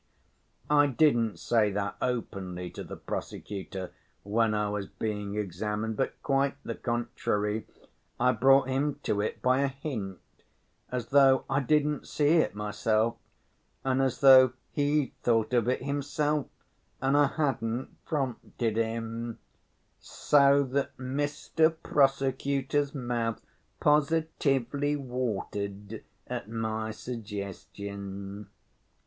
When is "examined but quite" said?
5.35-6.55